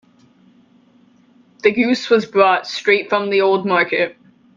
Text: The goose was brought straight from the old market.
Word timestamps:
The 1.61 1.69
goose 1.69 2.09
was 2.09 2.25
brought 2.25 2.65
straight 2.65 3.07
from 3.07 3.29
the 3.29 3.41
old 3.41 3.67
market. 3.67 4.17